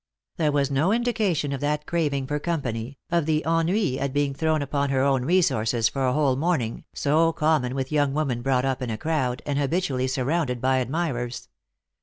There 0.37 0.51
was 0.51 0.71
no 0.71 0.91
indication 0.91 1.51
of 1.53 1.61
that 1.61 1.85
craving 1.85 2.25
for 2.25 2.39
company, 2.39 2.97
of 3.11 3.27
the 3.27 3.43
ennui 3.45 3.99
at 3.99 4.13
being 4.13 4.33
thrown 4.33 4.63
upon 4.63 4.89
her 4.89 5.01
own 5.03 5.23
resources 5.25 5.89
for 5.89 6.07
a 6.07 6.13
whole 6.13 6.35
morning, 6.35 6.85
so 6.91 7.31
common 7.31 7.75
with 7.75 7.91
young 7.91 8.11
women 8.15 8.41
brought 8.41 8.65
up 8.65 8.81
in 8.81 8.89
a 8.89 8.97
crowd, 8.97 9.43
and 9.45 9.59
habitually 9.59 10.07
surrounded 10.07 10.59
by 10.59 10.77
admirers. 10.79 11.49